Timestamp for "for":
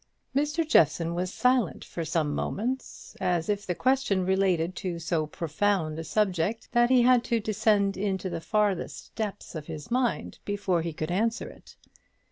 1.85-2.03